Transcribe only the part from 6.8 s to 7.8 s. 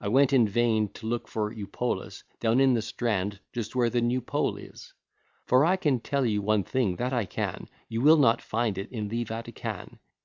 that I can,